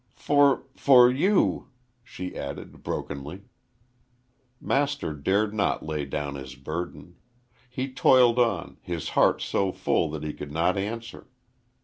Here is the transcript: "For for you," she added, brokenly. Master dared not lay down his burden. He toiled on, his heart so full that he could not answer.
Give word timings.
"For 0.15 0.63
for 0.75 1.11
you," 1.11 1.67
she 2.03 2.35
added, 2.35 2.81
brokenly. 2.81 3.43
Master 4.59 5.13
dared 5.13 5.53
not 5.53 5.85
lay 5.85 6.05
down 6.05 6.33
his 6.33 6.55
burden. 6.55 7.17
He 7.69 7.93
toiled 7.93 8.39
on, 8.39 8.77
his 8.81 9.09
heart 9.09 9.43
so 9.43 9.71
full 9.71 10.09
that 10.09 10.23
he 10.23 10.33
could 10.33 10.51
not 10.51 10.75
answer. 10.75 11.27